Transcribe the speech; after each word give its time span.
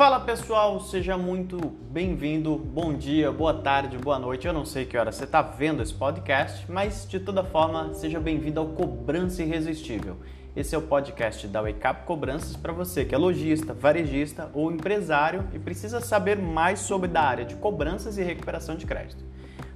Fala 0.00 0.18
pessoal, 0.18 0.80
seja 0.80 1.18
muito 1.18 1.58
bem-vindo. 1.90 2.56
Bom 2.56 2.94
dia, 2.94 3.30
boa 3.30 3.52
tarde, 3.52 3.98
boa 3.98 4.18
noite. 4.18 4.46
Eu 4.46 4.52
não 4.54 4.64
sei 4.64 4.86
que 4.86 4.96
hora 4.96 5.12
você 5.12 5.24
está 5.24 5.42
vendo 5.42 5.82
esse 5.82 5.92
podcast, 5.92 6.64
mas 6.72 7.06
de 7.06 7.20
toda 7.20 7.44
forma, 7.44 7.92
seja 7.92 8.18
bem-vindo 8.18 8.58
ao 8.58 8.68
Cobrança 8.68 9.42
Irresistível. 9.42 10.16
Esse 10.56 10.74
é 10.74 10.78
o 10.78 10.80
podcast 10.80 11.46
da 11.46 11.60
Wake 11.60 11.86
Up 11.86 12.06
Cobranças 12.06 12.56
para 12.56 12.72
você 12.72 13.04
que 13.04 13.14
é 13.14 13.18
lojista, 13.18 13.74
varejista 13.74 14.48
ou 14.54 14.72
empresário 14.72 15.46
e 15.52 15.58
precisa 15.58 16.00
saber 16.00 16.38
mais 16.38 16.78
sobre 16.78 17.06
da 17.06 17.20
área 17.20 17.44
de 17.44 17.56
cobranças 17.56 18.16
e 18.16 18.22
recuperação 18.22 18.76
de 18.76 18.86
crédito. 18.86 19.22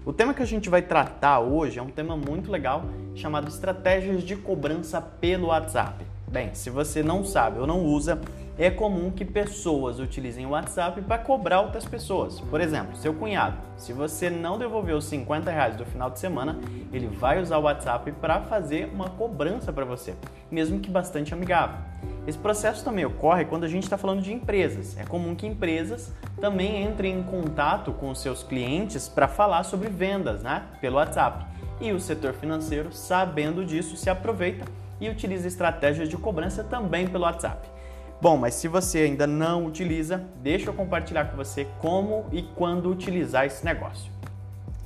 O 0.07 0.13
tema 0.15 0.33
que 0.33 0.43
a 0.43 0.47
gente 0.47 0.71
vai 0.71 0.81
tratar 0.81 1.41
hoje 1.41 1.79
é 1.79 1.83
um 1.83 1.91
tema 1.91 2.17
muito 2.17 2.51
legal 2.51 2.87
chamado 3.15 3.49
Estratégias 3.49 4.23
de 4.23 4.37
Cobrança 4.37 5.03
pelo 5.03 5.49
WhatsApp. 5.49 6.03
Bem, 6.27 6.55
se 6.55 6.71
você 6.71 7.03
não 7.03 7.23
sabe 7.25 7.61
ou 7.61 7.67
não 7.67 7.85
usa, 7.85 8.19
é 8.57 8.71
comum 8.71 9.11
que 9.11 9.25
pessoas 9.25 9.99
utilizem 9.99 10.47
o 10.47 10.51
WhatsApp 10.51 11.03
para 11.03 11.19
cobrar 11.19 11.61
outras 11.61 11.85
pessoas. 11.85 12.41
Por 12.41 12.61
exemplo, 12.61 12.97
seu 12.97 13.13
cunhado, 13.13 13.57
se 13.77 13.93
você 13.93 14.31
não 14.31 14.59
devolveu 14.59 14.97
os 14.97 15.07
50 15.07 15.51
reais 15.51 15.77
do 15.77 15.85
final 15.85 16.09
de 16.09 16.21
semana, 16.21 16.59
ele 16.93 17.09
vai 17.09 17.41
usar 17.41 17.59
o 17.59 17.63
WhatsApp 17.63 18.13
para 18.13 18.43
fazer 18.43 18.91
uma 18.95 19.11
cobrança 19.11 19.73
para 19.73 19.85
você, 19.85 20.15
mesmo 20.51 20.79
que 20.79 20.89
bastante 20.89 21.35
amigável. 21.35 21.79
Esse 22.27 22.39
processo 22.39 22.85
também 22.85 23.05
ocorre 23.05 23.45
quando 23.45 23.65
a 23.65 23.69
gente 23.69 23.83
está 23.83 23.99
falando 23.99 24.23
de 24.23 24.33
empresas. 24.33 24.97
É 24.97 25.05
comum 25.05 25.35
que 25.35 25.47
empresas 25.47 26.13
também 26.41 26.83
entrem 26.83 27.19
em 27.19 27.23
contato 27.23 27.93
com 27.93 28.15
seus 28.15 28.43
clientes 28.43 29.09
para 29.09 29.29
falar 29.29 29.65
sobre 29.65 29.89
vendas, 29.89 30.43
né, 30.43 30.63
pelo 30.81 30.97
WhatsApp. 30.97 31.45
E 31.81 31.93
o 31.93 32.01
setor 32.01 32.33
financeiro, 32.35 32.93
sabendo 32.93 33.65
disso, 33.65 33.97
se 33.97 34.09
aproveita 34.09 34.65
e 35.01 35.09
utiliza 35.09 35.49
estratégias 35.49 36.09
de 36.09 36.17
cobrança 36.17 36.63
também 36.63 37.07
pelo 37.07 37.25
WhatsApp. 37.25 37.74
Bom, 38.25 38.39
mas 38.39 38.55
se 38.55 38.69
você 38.69 39.01
ainda 39.01 39.27
não 39.27 39.67
utiliza, 39.67 40.25
deixa 40.43 40.71
eu 40.71 40.73
compartilhar 40.73 41.27
com 41.27 41.37
você 41.37 41.67
como 41.79 42.25
e 42.33 42.41
quando 42.41 42.91
utilizar 42.91 43.45
esse 43.45 43.63
negócio. 43.63 44.11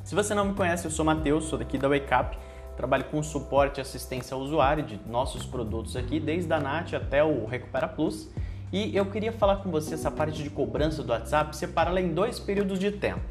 Se 0.02 0.12
você 0.12 0.34
não 0.34 0.46
me 0.46 0.54
conhece, 0.54 0.84
eu 0.84 0.90
sou 0.90 1.04
Matheus, 1.04 1.44
sou 1.44 1.56
daqui 1.56 1.78
da 1.78 1.86
Wake 1.88 2.12
Up, 2.12 2.36
trabalho 2.76 3.04
com 3.04 3.22
suporte 3.22 3.78
e 3.78 3.80
assistência 3.80 4.34
ao 4.34 4.40
usuário 4.40 4.82
de 4.82 4.98
nossos 5.06 5.46
produtos 5.46 5.94
aqui, 5.94 6.18
desde 6.18 6.52
a 6.52 6.58
NAT 6.58 6.94
até 6.94 7.22
o 7.22 7.46
Recupera 7.46 7.86
Plus. 7.86 8.28
E 8.72 8.96
eu 8.96 9.06
queria 9.06 9.30
falar 9.30 9.58
com 9.58 9.70
você 9.70 9.94
essa 9.94 10.10
parte 10.10 10.42
de 10.42 10.50
cobrança 10.50 11.04
do 11.04 11.12
WhatsApp, 11.12 11.56
separá-la 11.56 12.00
em 12.00 12.12
dois 12.12 12.40
períodos 12.40 12.76
de 12.76 12.90
tempo. 12.90 13.22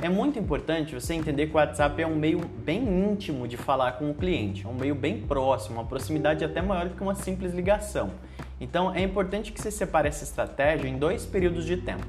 É 0.00 0.08
muito 0.08 0.38
importante 0.38 0.94
você 0.94 1.12
entender 1.12 1.48
que 1.48 1.52
o 1.52 1.56
WhatsApp 1.56 2.00
é 2.00 2.06
um 2.06 2.16
meio 2.16 2.40
bem 2.64 2.82
íntimo 2.82 3.46
de 3.46 3.58
falar 3.58 3.92
com 3.98 4.10
o 4.10 4.14
cliente, 4.14 4.64
é 4.64 4.68
um 4.70 4.72
meio 4.72 4.94
bem 4.94 5.20
próximo, 5.20 5.74
uma 5.74 5.84
proximidade 5.84 6.42
até 6.42 6.62
maior 6.62 6.88
do 6.88 6.94
que 6.94 7.02
uma 7.02 7.14
simples 7.14 7.52
ligação. 7.52 8.10
Então 8.60 8.94
é 8.94 9.02
importante 9.02 9.50
que 9.50 9.60
você 9.60 9.70
separe 9.70 10.08
essa 10.08 10.22
estratégia 10.22 10.86
em 10.86 10.98
dois 10.98 11.24
períodos 11.24 11.64
de 11.64 11.78
tempo. 11.78 12.06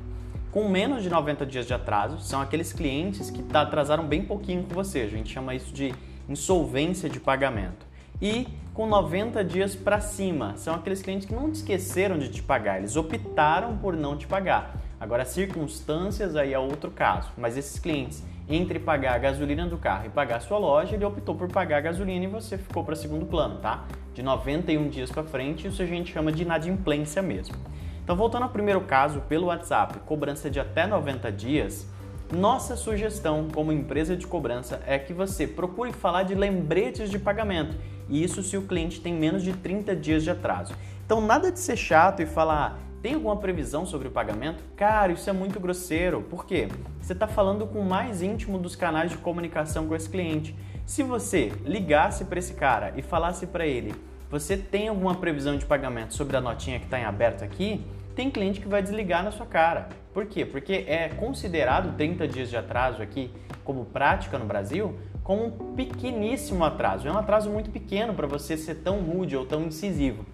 Com 0.52 0.68
menos 0.68 1.02
de 1.02 1.10
90 1.10 1.46
dias 1.46 1.66
de 1.66 1.74
atraso, 1.74 2.20
são 2.20 2.42
aqueles 2.42 2.74
clientes 2.74 3.30
que 3.30 3.42
tá, 3.42 3.62
atrasaram 3.62 4.06
bem 4.06 4.26
pouquinho 4.26 4.64
com 4.64 4.74
você, 4.74 5.00
a 5.00 5.08
gente 5.08 5.32
chama 5.32 5.56
isso 5.56 5.74
de 5.74 5.94
insolvência 6.28 7.10
de 7.10 7.22
pagamento. 7.22 7.86
E 8.22 8.48
com 8.74 8.86
90 8.86 9.44
dias 9.46 9.76
para 9.76 10.02
cima, 10.02 10.56
são 10.58 10.76
aqueles 10.76 11.02
clientes 11.02 11.26
que 11.26 11.34
não 11.34 11.50
te 11.50 11.56
esqueceram 11.56 12.20
de 12.20 12.30
te 12.30 12.44
pagar, 12.44 12.80
eles 12.80 12.98
optaram 12.98 13.78
por 13.78 13.96
não 13.96 14.18
te 14.18 14.28
pagar. 14.28 14.76
Agora, 15.00 15.24
circunstâncias 15.24 16.36
aí 16.36 16.54
é 16.54 16.60
outro 16.60 16.92
caso, 16.92 17.32
mas 17.38 17.58
esses 17.58 17.80
clientes, 17.80 18.22
entre 18.50 18.80
pagar 18.80 19.16
a 19.16 19.18
gasolina 19.18 19.68
do 19.68 19.78
carro 19.78 20.08
e 20.08 20.10
pagar 20.10 20.38
a 20.38 20.40
sua 20.40 20.58
loja, 20.58 20.96
ele 20.96 21.06
optou 21.06 21.36
por 21.36 21.48
pagar 21.48 21.78
a 21.78 21.82
gasolina 21.82 22.26
e 22.26 22.28
você 22.28 22.58
ficou 22.58 22.84
para 22.84 22.96
segundo 22.96 23.26
plano, 23.26 23.60
tá? 23.60 23.86
De 24.14 24.22
91 24.22 24.90
dias 24.90 25.12
para 25.12 25.24
frente, 25.24 25.68
isso 25.68 25.82
a 25.82 25.86
gente 25.86 26.12
chama 26.12 26.32
de 26.32 26.44
inadimplência 26.44 27.22
mesmo. 27.22 27.56
Então, 28.04 28.16
voltando 28.16 28.44
ao 28.44 28.50
primeiro 28.50 28.82
caso, 28.82 29.22
pelo 29.22 29.48
WhatsApp, 29.48 30.00
cobrança 30.00 30.50
de 30.50 30.60
até 30.60 30.86
90 30.86 31.32
dias, 31.32 31.88
nossa 32.34 32.76
sugestão 32.76 33.48
como 33.54 33.72
empresa 33.72 34.16
de 34.16 34.26
cobrança 34.26 34.82
é 34.88 34.98
que 34.98 35.14
você 35.14 35.46
procure 35.46 35.92
falar 35.92 36.24
de 36.24 36.34
lembretes 36.34 37.10
de 37.10 37.20
pagamento, 37.20 37.76
e 38.10 38.24
isso 38.24 38.42
se 38.42 38.58
o 38.58 38.64
cliente 38.64 39.00
tem 39.02 39.14
menos 39.14 39.44
de 39.44 39.54
30 39.54 39.96
dias 39.96 40.24
de 40.24 40.32
atraso. 40.32 40.74
Então, 41.06 41.22
nada 41.22 41.52
de 41.52 41.60
ser 41.60 41.78
chato 41.78 42.22
e 42.22 42.26
falar, 42.26 42.80
tem 43.02 43.16
alguma 43.16 43.38
previsão 43.38 43.86
sobre 43.86 44.08
o 44.08 44.12
pagamento? 44.12 44.64
Cara, 44.76 45.12
isso 45.12 45.30
é 45.30 45.34
muito 45.34 45.60
grosseiro. 45.60 46.22
Por 46.22 46.46
quê? 46.46 46.68
Você 47.02 47.14
está 47.14 47.28
falando 47.28 47.66
com 47.66 47.80
o 47.80 47.86
mais 47.86 48.22
íntimo 48.22 48.60
dos 48.60 48.76
canais 48.76 49.10
de 49.10 49.18
comunicação 49.18 49.88
com 49.88 49.96
esse 49.96 50.10
cliente. 50.10 50.56
Se 50.86 51.02
você 51.02 51.52
ligasse 51.66 52.26
para 52.26 52.38
esse 52.38 52.54
cara 52.54 52.94
e 52.96 53.02
falasse 53.02 53.48
para 53.48 53.66
ele, 53.66 53.96
você 54.30 54.56
tem 54.56 54.88
alguma 54.88 55.16
previsão 55.16 55.58
de 55.58 55.66
pagamento 55.66 56.14
sobre 56.14 56.38
a 56.38 56.42
notinha 56.42 56.78
que 56.78 56.86
está 56.86 57.00
em 57.00 57.04
aberto 57.04 57.44
aqui? 57.44 57.84
Tem 58.16 58.30
cliente 58.30 58.60
que 58.60 58.68
vai 58.68 58.84
desligar 58.84 59.24
na 59.24 59.32
sua 59.32 59.46
cara. 59.46 59.90
Por 60.14 60.26
quê? 60.26 60.46
Porque 60.46 60.86
é 60.88 61.10
considerado 61.10 61.96
30 61.96 62.28
dias 62.28 62.50
de 62.50 62.58
atraso 62.58 63.02
aqui 63.02 63.32
como 63.64 63.86
prática 63.86 64.38
no 64.38 64.46
Brasil 64.46 64.96
como 65.24 65.46
um 65.46 65.76
pequeníssimo 65.76 66.64
atraso. 66.64 67.08
É 67.08 67.12
um 67.12 67.18
atraso 67.18 67.50
muito 67.50 67.70
pequeno 67.70 68.14
para 68.14 68.28
você 68.28 68.58
ser 68.58 68.76
tão 68.76 69.00
rude 69.02 69.36
ou 69.36 69.46
tão 69.46 69.64
incisivo. 69.64 70.26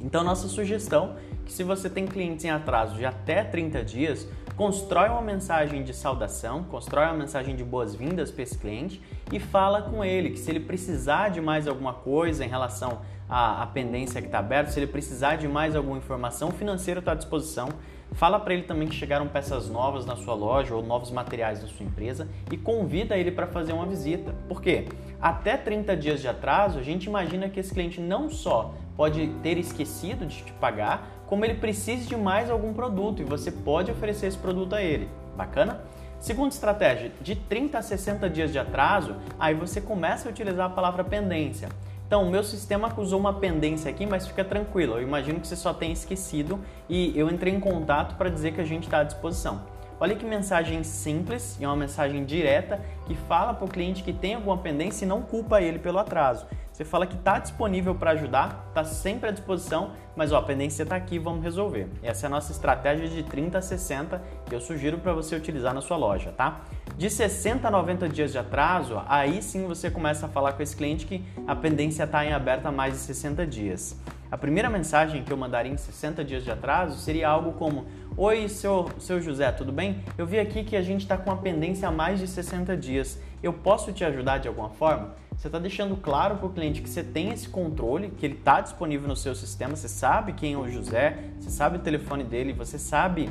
Então, 0.00 0.22
nossa 0.22 0.48
sugestão 0.48 1.16
se 1.48 1.64
você 1.64 1.88
tem 1.88 2.06
clientes 2.06 2.44
em 2.44 2.50
atraso 2.50 2.96
de 2.96 3.04
até 3.04 3.42
30 3.42 3.82
dias, 3.82 4.28
constrói 4.56 5.08
uma 5.08 5.22
mensagem 5.22 5.82
de 5.82 5.94
saudação, 5.94 6.64
constrói 6.64 7.06
uma 7.06 7.14
mensagem 7.14 7.54
de 7.56 7.64
boas-vindas 7.64 8.30
para 8.30 8.42
esse 8.42 8.58
cliente 8.58 9.00
e 9.32 9.38
fala 9.38 9.82
com 9.82 10.04
ele 10.04 10.30
que 10.30 10.38
se 10.38 10.50
ele 10.50 10.60
precisar 10.60 11.28
de 11.30 11.40
mais 11.40 11.66
alguma 11.68 11.92
coisa 11.92 12.44
em 12.44 12.48
relação 12.48 13.00
à, 13.28 13.62
à 13.62 13.66
pendência 13.66 14.20
que 14.20 14.26
está 14.26 14.40
aberta, 14.40 14.70
se 14.70 14.78
ele 14.78 14.86
precisar 14.86 15.36
de 15.36 15.46
mais 15.46 15.76
alguma 15.76 15.96
informação, 15.96 16.48
o 16.48 16.52
financeiro 16.52 17.00
está 17.00 17.12
à 17.12 17.14
disposição. 17.14 17.68
Fala 18.12 18.40
para 18.40 18.54
ele 18.54 18.62
também 18.62 18.88
que 18.88 18.94
chegaram 18.94 19.28
peças 19.28 19.68
novas 19.68 20.06
na 20.06 20.16
sua 20.16 20.34
loja 20.34 20.74
ou 20.74 20.82
novos 20.82 21.10
materiais 21.10 21.60
da 21.60 21.68
sua 21.68 21.84
empresa 21.84 22.26
e 22.50 22.56
convida 22.56 23.16
ele 23.16 23.30
para 23.30 23.46
fazer 23.46 23.72
uma 23.72 23.86
visita. 23.86 24.34
Por 24.48 24.62
quê? 24.62 24.86
Até 25.20 25.56
30 25.56 25.96
dias 25.96 26.20
de 26.20 26.26
atraso, 26.26 26.78
a 26.78 26.82
gente 26.82 27.04
imagina 27.04 27.48
que 27.48 27.60
esse 27.60 27.72
cliente 27.72 28.00
não 28.00 28.30
só 28.30 28.74
pode 28.96 29.28
ter 29.42 29.58
esquecido 29.58 30.26
de 30.26 30.42
te 30.42 30.52
pagar, 30.54 31.17
como 31.28 31.44
ele 31.44 31.54
precise 31.54 32.06
de 32.06 32.16
mais 32.16 32.50
algum 32.50 32.72
produto 32.72 33.20
e 33.20 33.24
você 33.24 33.52
pode 33.52 33.90
oferecer 33.90 34.26
esse 34.26 34.38
produto 34.38 34.74
a 34.74 34.82
ele. 34.82 35.08
Bacana? 35.36 35.80
Segunda 36.18 36.48
estratégia, 36.48 37.12
de 37.20 37.36
30 37.36 37.78
a 37.78 37.82
60 37.82 38.28
dias 38.28 38.50
de 38.50 38.58
atraso, 38.58 39.14
aí 39.38 39.54
você 39.54 39.80
começa 39.80 40.28
a 40.28 40.32
utilizar 40.32 40.66
a 40.66 40.70
palavra 40.70 41.04
pendência. 41.04 41.68
Então, 42.08 42.26
o 42.26 42.30
meu 42.30 42.42
sistema 42.42 42.92
usou 42.96 43.20
uma 43.20 43.34
pendência 43.34 43.90
aqui, 43.90 44.06
mas 44.06 44.26
fica 44.26 44.42
tranquilo. 44.42 44.94
Eu 44.94 45.02
imagino 45.02 45.38
que 45.38 45.46
você 45.46 45.54
só 45.54 45.74
tenha 45.74 45.92
esquecido 45.92 46.58
e 46.88 47.16
eu 47.16 47.28
entrei 47.28 47.54
em 47.54 47.60
contato 47.60 48.16
para 48.16 48.30
dizer 48.30 48.52
que 48.52 48.60
a 48.60 48.64
gente 48.64 48.84
está 48.84 49.00
à 49.00 49.04
disposição. 49.04 49.60
Olha 50.00 50.16
que 50.16 50.24
mensagem 50.24 50.82
simples 50.82 51.58
e 51.60 51.66
uma 51.66 51.76
mensagem 51.76 52.24
direta 52.24 52.80
que 53.06 53.14
fala 53.14 53.52
para 53.52 53.66
o 53.66 53.68
cliente 53.68 54.02
que 54.02 54.12
tem 54.12 54.34
alguma 54.34 54.56
pendência 54.56 55.04
e 55.04 55.08
não 55.08 55.20
culpa 55.20 55.60
ele 55.60 55.78
pelo 55.78 55.98
atraso. 55.98 56.46
Você 56.78 56.84
fala 56.84 57.08
que 57.08 57.16
está 57.16 57.40
disponível 57.40 57.92
para 57.92 58.12
ajudar, 58.12 58.66
está 58.68 58.84
sempre 58.84 59.28
à 59.28 59.32
disposição, 59.32 59.94
mas 60.14 60.30
ó, 60.30 60.36
a 60.36 60.42
pendência 60.44 60.84
está 60.84 60.94
aqui, 60.94 61.18
vamos 61.18 61.42
resolver. 61.42 61.88
Essa 62.04 62.26
é 62.26 62.28
a 62.28 62.30
nossa 62.30 62.52
estratégia 62.52 63.08
de 63.08 63.24
30 63.24 63.58
a 63.58 63.60
60 63.60 64.22
que 64.46 64.54
eu 64.54 64.60
sugiro 64.60 64.96
para 64.96 65.12
você 65.12 65.34
utilizar 65.34 65.74
na 65.74 65.80
sua 65.80 65.96
loja, 65.96 66.30
tá? 66.30 66.60
De 66.96 67.10
60 67.10 67.66
a 67.66 67.70
90 67.72 68.08
dias 68.08 68.30
de 68.30 68.38
atraso, 68.38 69.02
aí 69.08 69.42
sim 69.42 69.66
você 69.66 69.90
começa 69.90 70.26
a 70.26 70.28
falar 70.28 70.52
com 70.52 70.62
esse 70.62 70.76
cliente 70.76 71.04
que 71.04 71.24
a 71.48 71.56
pendência 71.56 72.04
está 72.04 72.24
em 72.24 72.32
aberta 72.32 72.68
há 72.68 72.72
mais 72.72 72.94
de 72.94 73.00
60 73.00 73.44
dias. 73.44 74.00
A 74.30 74.38
primeira 74.38 74.70
mensagem 74.70 75.24
que 75.24 75.32
eu 75.32 75.36
mandaria 75.36 75.72
em 75.72 75.76
60 75.76 76.24
dias 76.24 76.44
de 76.44 76.50
atraso 76.52 77.00
seria 77.00 77.28
algo 77.28 77.54
como: 77.54 77.86
Oi, 78.16 78.48
seu, 78.48 78.88
seu 79.00 79.20
José, 79.20 79.50
tudo 79.50 79.72
bem? 79.72 80.04
Eu 80.16 80.28
vi 80.28 80.38
aqui 80.38 80.62
que 80.62 80.76
a 80.76 80.82
gente 80.82 81.00
está 81.00 81.16
com 81.16 81.32
a 81.32 81.36
pendência 81.38 81.88
há 81.88 81.90
mais 81.90 82.20
de 82.20 82.28
60 82.28 82.76
dias. 82.76 83.18
Eu 83.42 83.52
posso 83.52 83.92
te 83.92 84.04
ajudar 84.04 84.38
de 84.38 84.46
alguma 84.46 84.70
forma? 84.70 85.14
Você 85.38 85.46
está 85.46 85.60
deixando 85.60 85.96
claro 85.96 86.34
para 86.34 86.46
o 86.46 86.50
cliente 86.50 86.82
que 86.82 86.90
você 86.90 87.00
tem 87.00 87.30
esse 87.30 87.48
controle, 87.48 88.10
que 88.10 88.26
ele 88.26 88.34
está 88.34 88.60
disponível 88.60 89.06
no 89.06 89.14
seu 89.14 89.36
sistema, 89.36 89.76
você 89.76 89.88
sabe 89.88 90.32
quem 90.32 90.54
é 90.54 90.58
o 90.58 90.68
José, 90.68 91.16
você 91.38 91.48
sabe 91.48 91.76
o 91.76 91.80
telefone 91.80 92.24
dele, 92.24 92.52
você 92.52 92.76
sabe 92.76 93.30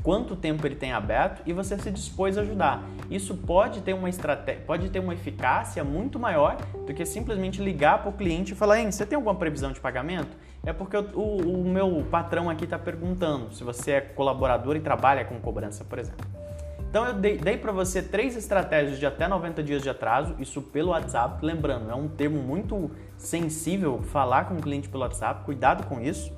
quanto 0.00 0.36
tempo 0.36 0.64
ele 0.64 0.76
tem 0.76 0.92
aberto 0.92 1.42
e 1.44 1.52
você 1.52 1.76
se 1.76 1.90
dispôs 1.90 2.38
a 2.38 2.42
ajudar. 2.42 2.84
Isso 3.10 3.36
pode 3.36 3.80
ter 3.80 3.94
uma 3.94 4.08
estratégia, 4.08 4.62
pode 4.64 4.90
ter 4.90 5.00
uma 5.00 5.12
eficácia 5.12 5.82
muito 5.82 6.20
maior 6.20 6.56
do 6.86 6.94
que 6.94 7.04
simplesmente 7.04 7.60
ligar 7.60 8.00
para 8.00 8.10
o 8.10 8.12
cliente 8.12 8.52
e 8.52 8.54
falar: 8.54 8.78
Hein, 8.78 8.92
você 8.92 9.04
tem 9.04 9.16
alguma 9.16 9.34
previsão 9.34 9.72
de 9.72 9.80
pagamento? 9.80 10.36
É 10.64 10.72
porque 10.72 10.96
o, 10.96 11.02
o, 11.14 11.62
o 11.62 11.68
meu 11.68 12.06
patrão 12.08 12.48
aqui 12.48 12.62
está 12.62 12.78
perguntando 12.78 13.52
se 13.52 13.64
você 13.64 13.90
é 13.90 14.00
colaborador 14.00 14.76
e 14.76 14.80
trabalha 14.80 15.24
com 15.24 15.40
cobrança, 15.40 15.84
por 15.84 15.98
exemplo. 15.98 16.39
Então 16.90 17.06
eu 17.06 17.14
dei, 17.14 17.38
dei 17.38 17.56
para 17.56 17.70
você 17.70 18.02
três 18.02 18.36
estratégias 18.36 18.98
de 18.98 19.06
até 19.06 19.28
90 19.28 19.62
dias 19.62 19.80
de 19.80 19.88
atraso, 19.88 20.34
isso 20.40 20.60
pelo 20.60 20.90
WhatsApp. 20.90 21.38
Lembrando, 21.46 21.88
é 21.88 21.94
um 21.94 22.08
termo 22.08 22.42
muito 22.42 22.90
sensível 23.16 24.02
falar 24.02 24.46
com 24.46 24.54
o 24.54 24.60
cliente 24.60 24.88
pelo 24.88 25.04
WhatsApp, 25.04 25.44
cuidado 25.44 25.86
com 25.86 26.00
isso. 26.00 26.32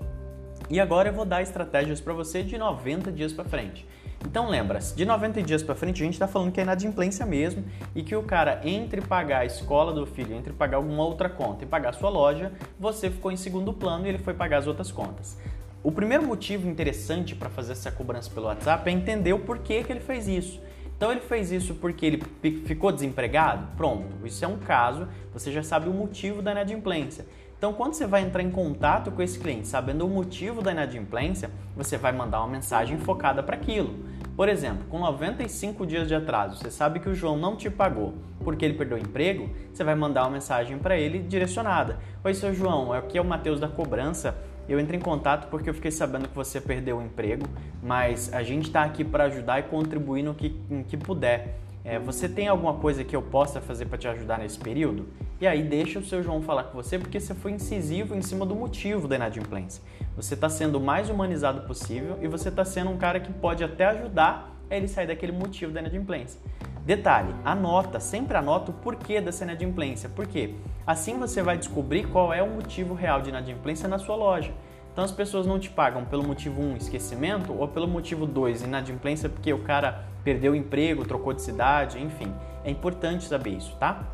E 0.69 0.78
agora 0.78 1.08
eu 1.08 1.14
vou 1.14 1.25
dar 1.25 1.40
estratégias 1.40 2.02
para 2.02 2.12
você 2.12 2.43
de 2.43 2.58
90 2.58 3.10
dias 3.10 3.32
para 3.32 3.44
frente. 3.44 3.88
Então 4.26 4.50
lembra, 4.50 4.78
de 4.78 5.06
90 5.06 5.43
dias 5.43 5.62
para 5.62 5.75
frente 5.75 6.02
a 6.02 6.04
gente 6.04 6.14
está 6.14 6.28
falando 6.28 6.52
que 6.52 6.60
é 6.60 6.62
inadimplência 6.62 7.25
mesmo 7.25 7.64
e 7.94 8.02
que 8.02 8.14
o 8.14 8.22
cara 8.22 8.60
entre 8.62 9.00
pagar 9.00 9.38
a 9.38 9.44
escola 9.46 9.90
do 9.93 10.04
filho, 10.04 10.34
entre 10.37 10.52
pagar 10.52 10.76
alguma 10.76 11.02
outra 11.02 11.31
conta 11.31 11.64
e 11.64 11.66
pagar 11.66 11.94
sua 11.94 12.10
loja, 12.10 12.52
você 12.78 13.10
ficou 13.10 13.32
em 13.32 13.37
segundo 13.37 13.72
plano 13.72 14.04
e 14.04 14.10
ele 14.10 14.19
foi 14.19 14.34
pagar 14.34 14.58
as 14.58 14.66
outras 14.66 14.93
contas. 14.93 15.38
O 15.84 15.90
primeiro 15.90 16.25
motivo 16.25 16.69
interessante 16.69 17.34
para 17.34 17.50
fazer 17.50 17.73
essa 17.73 17.90
cobrança 17.90 18.31
pelo 18.31 18.46
WhatsApp 18.46 18.88
é 18.88 18.93
entender 18.93 19.32
o 19.32 19.40
porquê 19.40 19.82
que 19.82 19.93
ele 19.93 20.00
fez 20.00 20.29
isso. 20.29 20.61
Então 20.96 21.11
ele 21.11 21.20
fez 21.20 21.50
isso 21.50 21.75
porque 21.75 22.06
ele 22.06 22.23
ficou 22.64 22.93
desempregado? 22.93 23.67
Pronto, 23.76 24.06
isso 24.25 24.44
é 24.44 24.49
um 24.49 24.58
caso, 24.58 25.08
você 25.32 25.50
já 25.50 25.62
sabe 25.62 25.88
o 25.88 25.93
motivo 25.93 26.40
da 26.40 26.52
inadimplência. 26.52 27.26
Então, 27.58 27.73
quando 27.73 27.94
você 27.94 28.06
vai 28.06 28.23
entrar 28.23 28.43
em 28.43 28.50
contato 28.50 29.12
com 29.12 29.23
esse 29.23 29.38
cliente 29.38 29.69
sabendo 29.69 30.05
o 30.05 30.08
motivo 30.08 30.61
da 30.61 30.73
inadimplência, 30.73 31.49
você 31.76 31.96
vai 31.96 32.11
mandar 32.11 32.40
uma 32.40 32.49
mensagem 32.49 32.99
focada 32.99 33.40
para 33.40 33.55
aquilo. 33.55 33.94
Por 34.37 34.49
exemplo, 34.49 34.85
com 34.88 34.99
95 34.99 35.87
dias 35.87 36.08
de 36.08 36.14
atraso, 36.14 36.56
você 36.56 36.70
sabe 36.70 36.99
que 36.99 37.08
o 37.08 37.14
João 37.14 37.37
não 37.37 37.56
te 37.56 37.70
pagou 37.70 38.14
porque 38.43 38.64
ele 38.64 38.75
perdeu 38.75 38.96
o 38.96 39.00
emprego, 39.00 39.49
você 39.73 39.85
vai 39.85 39.94
mandar 39.94 40.23
uma 40.25 40.31
mensagem 40.31 40.78
para 40.78 40.96
ele 40.96 41.20
direcionada. 41.20 41.99
Oi, 42.25 42.35
seu 42.35 42.52
João, 42.52 42.93
aqui 42.93 43.17
é 43.17 43.20
o 43.20 43.25
Matheus 43.25 43.61
da 43.61 43.69
Cobrança. 43.69 44.37
Eu 44.69 44.79
entrei 44.79 44.99
em 44.99 45.03
contato 45.03 45.49
porque 45.49 45.69
eu 45.69 45.75
fiquei 45.75 45.91
sabendo 45.91 46.29
que 46.29 46.35
você 46.35 46.61
perdeu 46.61 46.99
o 46.99 47.03
emprego, 47.03 47.47
mas 47.82 48.32
a 48.32 48.43
gente 48.43 48.67
está 48.67 48.82
aqui 48.85 49.05
para 49.05 49.25
ajudar 49.25 49.59
e 49.59 49.62
contribuir 49.64 50.23
no 50.23 50.35
que, 50.35 50.56
no 50.70 50.85
que 50.85 50.97
puder. 50.97 51.59
É, 51.85 51.99
você 51.99 52.29
tem 52.29 52.47
alguma 52.47 52.75
coisa 52.75 53.03
que 53.03 53.14
eu 53.14 53.23
possa 53.23 53.61
fazer 53.61 53.87
para 53.87 53.99
te 53.99 54.06
ajudar 54.06 54.38
nesse 54.38 54.59
período? 54.59 55.09
E 55.41 55.47
aí 55.47 55.62
deixa 55.62 55.99
o 55.99 56.05
seu 56.05 56.23
João 56.23 56.41
falar 56.41 56.64
com 56.64 56.75
você 56.75 56.97
porque 56.97 57.19
você 57.19 57.35
foi 57.35 57.50
incisivo 57.50 58.14
em 58.14 58.23
cima 58.23 58.47
do 58.47 58.55
motivo 58.55 59.09
da 59.09 59.17
inadimplência. 59.17 59.82
Você 60.14 60.35
está 60.35 60.49
sendo 60.49 60.79
o 60.79 60.81
mais 60.81 61.11
humanizado 61.11 61.62
possível 61.62 62.19
e 62.23 62.29
você 62.29 62.49
está 62.49 62.64
sendo 62.64 62.91
um 62.91 62.97
cara 62.97 63.19
que 63.19 63.32
pode 63.32 63.64
até 63.64 63.87
ajudar 63.87 64.56
ele 64.70 64.87
sair 64.87 65.09
daquele 65.09 65.32
motivo 65.32 65.73
da 65.73 65.81
inadimplência. 65.81 66.41
Detalhe, 66.85 67.35
anota, 67.44 67.99
sempre 68.00 68.37
anota 68.37 68.70
o 68.70 68.75
porquê 68.75 69.20
dessa 69.20 69.44
inadimplência. 69.44 70.09
Por 70.09 70.26
quê? 70.26 70.55
Assim 70.87 71.19
você 71.19 71.43
vai 71.43 71.56
descobrir 71.56 72.08
qual 72.08 72.32
é 72.32 72.43
o 72.43 72.50
motivo 72.50 72.94
real 72.94 73.23
de 73.23 73.29
inadimplência 73.29 73.88
na 73.88 73.99
sua 73.99 74.17
loja. 74.17 74.52
Então 74.93 75.05
as 75.05 75.12
pessoas 75.12 75.46
não 75.46 75.58
te 75.58 75.70
pagam 75.70 76.05
pelo 76.05 76.23
motivo 76.23 76.61
1, 76.61 76.64
um, 76.64 76.76
esquecimento, 76.76 77.52
ou 77.52 77.67
pelo 77.69 77.88
motivo 77.88 78.26
2, 78.26 78.62
inadimplência, 78.62 79.29
porque 79.29 79.52
o 79.52 79.61
cara 79.61 80.05
perdeu 80.23 80.52
o 80.52 80.56
emprego, 80.56 81.05
trocou 81.05 81.32
de 81.32 81.40
cidade, 81.40 82.02
enfim. 82.02 82.32
É 82.64 82.70
importante 82.70 83.25
saber 83.25 83.50
isso, 83.50 83.75
tá? 83.76 84.05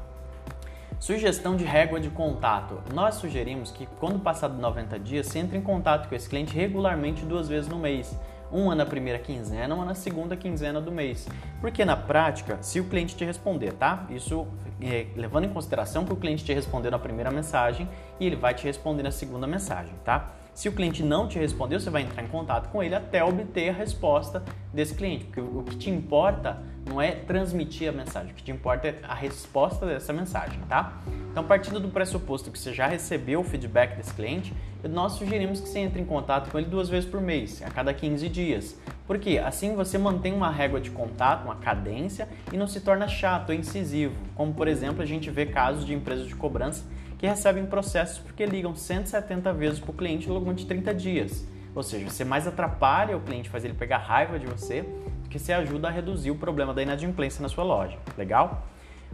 Sugestão 1.00 1.56
de 1.56 1.64
régua 1.64 1.98
de 1.98 2.10
contato. 2.10 2.80
Nós 2.92 3.16
sugerimos 3.16 3.70
que 3.70 3.86
quando 3.98 4.18
passado 4.20 4.60
90 4.60 4.98
dias, 4.98 5.26
você 5.26 5.38
entre 5.38 5.56
em 5.56 5.62
contato 5.62 6.08
com 6.08 6.14
esse 6.14 6.28
cliente 6.28 6.54
regularmente 6.54 7.24
duas 7.24 7.48
vezes 7.48 7.68
no 7.68 7.78
mês 7.78 8.16
uma 8.50 8.74
na 8.74 8.86
primeira 8.86 9.18
quinzena, 9.18 9.74
uma 9.74 9.84
na 9.84 9.94
segunda 9.94 10.36
quinzena 10.36 10.80
do 10.80 10.90
mês. 10.90 11.28
Porque 11.60 11.84
na 11.84 11.96
prática, 11.96 12.58
se 12.62 12.80
o 12.80 12.84
cliente 12.84 13.14
te 13.14 13.24
responder, 13.24 13.72
tá? 13.74 14.06
Isso 14.10 14.46
é, 14.80 15.06
levando 15.16 15.44
em 15.44 15.48
consideração 15.48 16.04
que 16.04 16.12
o 16.12 16.16
cliente 16.16 16.44
te 16.44 16.52
respondeu 16.52 16.90
na 16.90 16.98
primeira 16.98 17.30
mensagem 17.30 17.88
e 18.20 18.26
ele 18.26 18.36
vai 18.36 18.54
te 18.54 18.64
responder 18.64 19.02
na 19.02 19.10
segunda 19.10 19.46
mensagem, 19.46 19.94
tá? 20.04 20.32
Se 20.54 20.68
o 20.68 20.72
cliente 20.72 21.04
não 21.04 21.28
te 21.28 21.38
respondeu, 21.38 21.78
você 21.78 21.88
vai 21.88 22.02
entrar 22.02 22.22
em 22.22 22.26
contato 22.26 22.68
com 22.70 22.82
ele 22.82 22.94
até 22.94 23.22
obter 23.22 23.68
a 23.68 23.72
resposta 23.72 24.42
desse 24.72 24.94
cliente, 24.94 25.24
porque 25.24 25.40
o 25.40 25.62
que 25.62 25.76
te 25.76 25.88
importa 25.88 26.60
não 26.84 27.00
é 27.00 27.12
transmitir 27.12 27.88
a 27.88 27.92
mensagem, 27.92 28.32
o 28.32 28.34
que 28.34 28.42
te 28.42 28.50
importa 28.50 28.88
é 28.88 29.00
a 29.04 29.14
resposta 29.14 29.86
dessa 29.86 30.12
mensagem, 30.12 30.58
tá? 30.68 31.00
Então, 31.38 31.46
partindo 31.46 31.78
do 31.78 31.88
pressuposto 31.88 32.50
que 32.50 32.58
você 32.58 32.74
já 32.74 32.88
recebeu 32.88 33.38
o 33.38 33.44
feedback 33.44 33.96
desse 33.96 34.12
cliente, 34.12 34.52
nós 34.82 35.12
sugerimos 35.12 35.60
que 35.60 35.68
você 35.68 35.78
entre 35.78 36.02
em 36.02 36.04
contato 36.04 36.50
com 36.50 36.58
ele 36.58 36.66
duas 36.66 36.88
vezes 36.88 37.08
por 37.08 37.20
mês, 37.20 37.62
a 37.62 37.70
cada 37.70 37.94
15 37.94 38.28
dias. 38.28 38.76
Porque 39.06 39.38
assim 39.38 39.76
você 39.76 39.96
mantém 39.96 40.34
uma 40.34 40.50
régua 40.50 40.80
de 40.80 40.90
contato, 40.90 41.44
uma 41.44 41.54
cadência 41.54 42.28
e 42.52 42.56
não 42.56 42.66
se 42.66 42.80
torna 42.80 43.06
chato 43.06 43.50
ou 43.50 43.54
incisivo. 43.54 44.16
Como, 44.34 44.52
por 44.52 44.66
exemplo, 44.66 45.00
a 45.00 45.06
gente 45.06 45.30
vê 45.30 45.46
casos 45.46 45.86
de 45.86 45.94
empresas 45.94 46.26
de 46.26 46.34
cobrança 46.34 46.84
que 47.16 47.24
recebem 47.24 47.66
processos 47.66 48.18
porque 48.18 48.44
ligam 48.44 48.74
170 48.74 49.52
vezes 49.52 49.78
para 49.78 49.92
o 49.92 49.94
cliente 49.94 50.28
ao 50.28 50.34
longo 50.34 50.52
de 50.52 50.66
30 50.66 50.92
dias. 50.92 51.46
Ou 51.72 51.84
seja, 51.84 52.10
você 52.10 52.24
mais 52.24 52.48
atrapalha 52.48 53.16
o 53.16 53.20
cliente, 53.20 53.48
faz 53.48 53.64
ele 53.64 53.74
pegar 53.74 53.98
raiva 53.98 54.40
de 54.40 54.46
você, 54.46 54.82
do 55.22 55.28
que 55.28 55.38
você 55.38 55.52
ajuda 55.52 55.86
a 55.86 55.90
reduzir 55.92 56.32
o 56.32 56.34
problema 56.34 56.74
da 56.74 56.82
inadimplência 56.82 57.40
na 57.40 57.48
sua 57.48 57.62
loja. 57.62 57.96
Legal? 58.16 58.66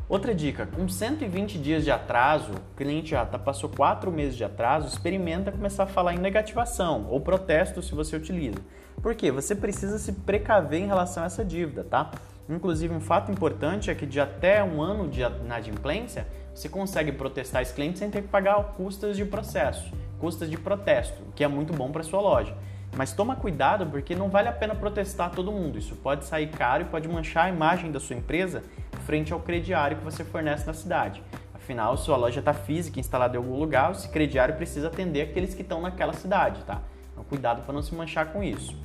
Outra 0.07 0.35
dica, 0.35 0.67
com 0.67 0.87
120 0.87 1.59
dias 1.59 1.83
de 1.83 1.91
atraso, 1.91 2.53
o 2.53 2.77
cliente 2.77 3.13
já 3.13 3.25
tá, 3.25 3.39
passou 3.39 3.71
4 3.71 4.13
meses 4.13 4.37
de 4.37 4.45
atraso, 4.45 4.87
experimenta 4.87 5.51
começar 5.51 5.85
a 5.85 5.87
falar 5.87 6.13
em 6.13 6.19
negativação 6.19 7.07
ou 7.09 7.21
protesto 7.21 7.83
se 7.83 7.95
você 7.95 8.15
utiliza. 8.15 8.59
Por 9.01 9.15
quê? 9.15 9.33
Você 9.33 9.55
precisa 9.55 9.99
se 9.99 10.13
precaver 10.13 10.83
em 10.83 10.87
relação 10.87 11.23
a 11.23 11.27
essa 11.27 11.43
dívida, 11.43 11.85
tá? 11.85 12.11
Inclusive, 12.47 12.95
um 12.95 13.01
fato 13.01 13.33
importante 13.33 13.91
é 13.91 13.95
que 13.95 14.05
de 14.05 14.21
até 14.21 14.63
um 14.63 14.83
ano 14.83 15.09
de 15.09 15.23
inadimplência, 15.23 16.27
você 16.55 16.69
consegue 16.69 17.11
protestar 17.11 17.63
esse 17.63 17.73
cliente 17.73 17.99
sem 17.99 18.11
ter 18.11 18.21
que 18.21 18.29
pagar 18.29 18.63
custas 18.77 19.17
de 19.17 19.25
processo, 19.25 19.91
custas 20.21 20.51
de 20.51 20.59
protesto, 20.59 21.23
que 21.35 21.43
é 21.43 21.49
muito 21.49 21.73
bom 21.73 21.91
para 21.91 22.03
sua 22.03 22.21
loja. 22.21 22.55
Mas 22.97 23.13
toma 23.13 23.35
cuidado 23.35 23.87
porque 23.87 24.15
não 24.15 24.29
vale 24.29 24.49
a 24.49 24.53
pena 24.53 24.75
protestar 24.75 25.31
todo 25.31 25.51
mundo. 25.51 25.79
Isso 25.79 25.97
pode 25.97 26.25
sair 26.27 26.49
caro 26.49 26.83
e 26.83 26.87
pode 26.87 27.09
manchar 27.09 27.47
a 27.47 27.49
imagem 27.49 27.91
da 27.91 27.99
sua 27.99 28.15
empresa 28.15 28.63
frente 29.07 29.33
ao 29.33 29.41
crediário 29.41 29.97
que 29.97 30.05
você 30.05 30.25
fornece 30.25 30.67
na 30.67 30.73
cidade. 30.73 31.23
Afinal, 31.55 31.97
sua 31.97 32.17
loja 32.17 32.41
está 32.41 32.53
física, 32.53 33.01
instalada 33.01 33.37
em 33.37 33.39
algum 33.39 33.57
lugar, 33.57 33.93
esse 33.93 34.09
crediário 34.09 34.55
precisa 34.55 34.89
atender 34.89 35.23
aqueles 35.23 35.55
que 35.55 35.63
estão 35.63 35.81
naquela 35.81 36.13
cidade, 36.13 36.63
tá? 36.65 36.83
Então, 37.13 37.25
cuidado 37.25 37.63
para 37.63 37.73
não 37.73 37.83
se 37.83 37.95
manchar 37.95 38.33
com 38.33 38.43
isso. 38.43 38.77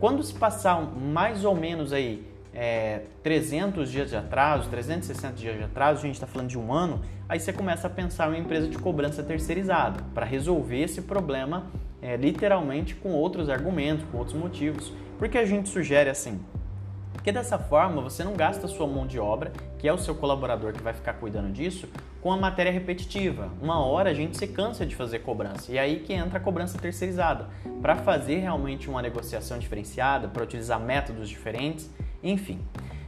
Quando 0.00 0.22
se 0.22 0.34
passar 0.34 0.80
mais 0.80 1.44
ou 1.44 1.54
menos 1.54 1.92
aí 1.92 2.26
é, 2.52 3.02
300 3.22 3.90
dias 3.90 4.10
de 4.10 4.16
atraso, 4.16 4.68
360 4.70 5.34
dias 5.34 5.56
de 5.56 5.62
atraso, 5.64 6.00
a 6.00 6.06
gente 6.06 6.14
está 6.14 6.26
falando 6.26 6.48
de 6.48 6.58
um 6.58 6.72
ano, 6.72 7.00
aí 7.28 7.38
você 7.38 7.52
começa 7.52 7.86
a 7.86 7.90
pensar 7.90 8.26
em 8.26 8.30
uma 8.30 8.38
empresa 8.38 8.66
de 8.66 8.78
cobrança 8.78 9.22
terceirizada 9.22 10.02
para 10.14 10.24
resolver 10.24 10.80
esse 10.80 11.02
problema 11.02 11.66
é, 12.00 12.16
literalmente 12.16 12.94
com 12.94 13.10
outros 13.10 13.48
argumentos, 13.48 14.04
com 14.10 14.18
outros 14.18 14.36
motivos. 14.36 14.92
Porque 15.18 15.38
a 15.38 15.44
gente 15.44 15.68
sugere 15.68 16.10
assim? 16.10 16.40
Porque 17.26 17.36
dessa 17.36 17.58
forma 17.58 18.00
você 18.00 18.22
não 18.22 18.34
gasta 18.34 18.68
sua 18.68 18.86
mão 18.86 19.04
de 19.04 19.18
obra, 19.18 19.52
que 19.80 19.88
é 19.88 19.92
o 19.92 19.98
seu 19.98 20.14
colaborador 20.14 20.72
que 20.72 20.80
vai 20.80 20.92
ficar 20.92 21.14
cuidando 21.14 21.52
disso, 21.52 21.88
com 22.22 22.30
a 22.30 22.36
matéria 22.36 22.70
repetitiva. 22.70 23.50
Uma 23.60 23.84
hora 23.84 24.10
a 24.10 24.14
gente 24.14 24.38
se 24.38 24.46
cansa 24.46 24.86
de 24.86 24.94
fazer 24.94 25.18
cobrança 25.18 25.72
e 25.72 25.76
aí 25.76 25.98
que 25.98 26.12
entra 26.12 26.38
a 26.38 26.40
cobrança 26.40 26.78
terceirizada, 26.78 27.48
para 27.82 27.96
fazer 27.96 28.36
realmente 28.36 28.88
uma 28.88 29.02
negociação 29.02 29.58
diferenciada, 29.58 30.28
para 30.28 30.44
utilizar 30.44 30.78
métodos 30.78 31.28
diferentes, 31.28 31.90
enfim. 32.22 32.60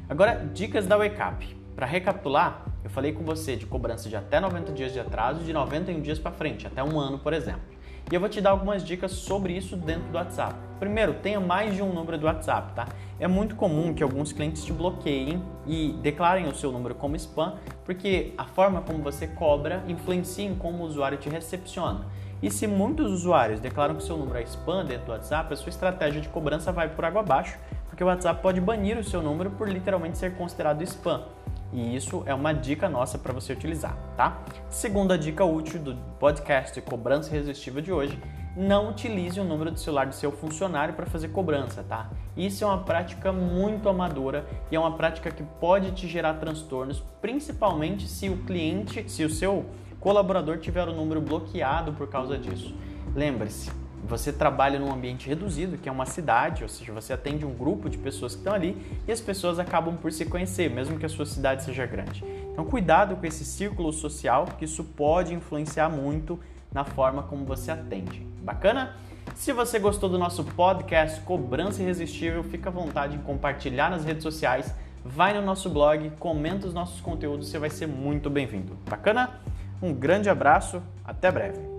Agora, 0.08 0.50
dicas 0.52 0.84
da 0.84 0.96
Up. 0.96 1.56
Para 1.76 1.86
recapitular, 1.86 2.64
eu 2.82 2.90
falei 2.90 3.12
com 3.12 3.22
você 3.22 3.54
de 3.54 3.66
cobrança 3.66 4.08
de 4.08 4.16
até 4.16 4.40
90 4.40 4.72
dias 4.72 4.92
de 4.92 4.98
atraso 4.98 5.42
e 5.42 5.44
de 5.44 5.52
91 5.52 6.00
dias 6.00 6.18
para 6.18 6.32
frente, 6.32 6.66
até 6.66 6.82
um 6.82 6.98
ano, 6.98 7.20
por 7.20 7.32
exemplo. 7.32 7.77
E 8.10 8.14
eu 8.14 8.20
vou 8.20 8.28
te 8.28 8.40
dar 8.40 8.50
algumas 8.50 8.82
dicas 8.82 9.12
sobre 9.12 9.52
isso 9.52 9.76
dentro 9.76 10.08
do 10.08 10.16
WhatsApp. 10.16 10.54
Primeiro, 10.80 11.12
tenha 11.14 11.38
mais 11.38 11.74
de 11.74 11.82
um 11.82 11.92
número 11.92 12.16
do 12.16 12.24
WhatsApp, 12.24 12.72
tá? 12.72 12.88
É 13.20 13.28
muito 13.28 13.54
comum 13.54 13.92
que 13.92 14.02
alguns 14.02 14.32
clientes 14.32 14.64
te 14.64 14.72
bloqueiem 14.72 15.42
e 15.66 15.92
declarem 16.00 16.48
o 16.48 16.54
seu 16.54 16.72
número 16.72 16.94
como 16.94 17.16
spam, 17.16 17.56
porque 17.84 18.32
a 18.38 18.44
forma 18.44 18.80
como 18.80 19.02
você 19.02 19.26
cobra 19.26 19.84
influencia 19.86 20.46
em 20.46 20.54
como 20.54 20.84
o 20.84 20.86
usuário 20.86 21.18
te 21.18 21.28
recepciona. 21.28 22.06
E 22.40 22.50
se 22.50 22.66
muitos 22.66 23.12
usuários 23.12 23.60
declaram 23.60 23.96
que 23.96 24.02
seu 24.02 24.16
número 24.16 24.38
é 24.38 24.42
spam 24.42 24.86
dentro 24.86 25.06
do 25.06 25.12
WhatsApp, 25.12 25.52
a 25.52 25.56
sua 25.56 25.68
estratégia 25.68 26.22
de 26.22 26.28
cobrança 26.30 26.72
vai 26.72 26.88
por 26.88 27.04
água 27.04 27.20
abaixo, 27.20 27.58
porque 27.90 28.02
o 28.02 28.06
WhatsApp 28.06 28.40
pode 28.40 28.58
banir 28.58 28.96
o 28.96 29.04
seu 29.04 29.20
número 29.20 29.50
por 29.50 29.68
literalmente 29.68 30.16
ser 30.16 30.34
considerado 30.34 30.80
spam. 30.82 31.24
E 31.72 31.94
isso 31.94 32.22
é 32.24 32.32
uma 32.32 32.52
dica 32.52 32.88
nossa 32.88 33.18
para 33.18 33.32
você 33.32 33.52
utilizar, 33.52 33.96
tá? 34.16 34.42
Segunda 34.70 35.18
dica 35.18 35.44
útil 35.44 35.78
do 35.80 35.94
podcast 36.18 36.80
Cobrança 36.80 37.34
Irresistível 37.34 37.82
de 37.82 37.92
hoje: 37.92 38.18
não 38.56 38.90
utilize 38.90 39.38
o 39.38 39.44
número 39.44 39.70
do 39.70 39.78
celular 39.78 40.06
do 40.06 40.14
seu 40.14 40.32
funcionário 40.32 40.94
para 40.94 41.06
fazer 41.06 41.28
cobrança, 41.28 41.84
tá? 41.86 42.10
Isso 42.36 42.64
é 42.64 42.66
uma 42.66 42.78
prática 42.78 43.32
muito 43.32 43.88
amadora 43.88 44.46
e 44.70 44.76
é 44.76 44.80
uma 44.80 44.96
prática 44.96 45.30
que 45.30 45.42
pode 45.60 45.92
te 45.92 46.08
gerar 46.08 46.34
transtornos, 46.34 47.02
principalmente 47.20 48.08
se 48.08 48.28
o 48.28 48.38
cliente, 48.38 49.08
se 49.10 49.24
o 49.24 49.30
seu 49.30 49.66
colaborador 50.00 50.58
tiver 50.58 50.88
o 50.88 50.92
número 50.92 51.20
bloqueado 51.20 51.92
por 51.92 52.08
causa 52.08 52.38
disso. 52.38 52.74
Lembre-se, 53.14 53.70
você 54.08 54.32
trabalha 54.32 54.78
num 54.78 54.90
ambiente 54.90 55.28
reduzido, 55.28 55.76
que 55.76 55.88
é 55.88 55.92
uma 55.92 56.06
cidade, 56.06 56.62
ou 56.62 56.68
seja, 56.68 56.92
você 56.92 57.12
atende 57.12 57.44
um 57.44 57.52
grupo 57.52 57.90
de 57.90 57.98
pessoas 57.98 58.32
que 58.32 58.38
estão 58.38 58.54
ali 58.54 58.76
e 59.06 59.12
as 59.12 59.20
pessoas 59.20 59.58
acabam 59.58 59.96
por 59.96 60.10
se 60.10 60.24
conhecer, 60.24 60.70
mesmo 60.70 60.98
que 60.98 61.04
a 61.04 61.08
sua 61.08 61.26
cidade 61.26 61.62
seja 61.62 61.84
grande. 61.84 62.24
Então, 62.50 62.64
cuidado 62.64 63.16
com 63.16 63.26
esse 63.26 63.44
círculo 63.44 63.92
social, 63.92 64.46
que 64.58 64.64
isso 64.64 64.82
pode 64.82 65.34
influenciar 65.34 65.90
muito 65.90 66.40
na 66.72 66.84
forma 66.84 67.22
como 67.22 67.44
você 67.44 67.70
atende. 67.70 68.26
Bacana? 68.42 68.96
Se 69.34 69.52
você 69.52 69.78
gostou 69.78 70.08
do 70.08 70.18
nosso 70.18 70.42
podcast 70.42 71.20
Cobrança 71.20 71.82
Irresistível, 71.82 72.42
fica 72.42 72.70
à 72.70 72.72
vontade 72.72 73.14
em 73.14 73.20
compartilhar 73.20 73.90
nas 73.90 74.04
redes 74.04 74.22
sociais, 74.22 74.74
vai 75.04 75.34
no 75.34 75.42
nosso 75.42 75.68
blog, 75.68 76.10
comenta 76.18 76.66
os 76.66 76.72
nossos 76.74 77.00
conteúdos, 77.00 77.48
você 77.48 77.58
vai 77.58 77.70
ser 77.70 77.86
muito 77.86 78.30
bem-vindo. 78.30 78.76
Bacana? 78.88 79.38
Um 79.82 79.92
grande 79.92 80.28
abraço, 80.28 80.82
até 81.04 81.30
breve. 81.30 81.77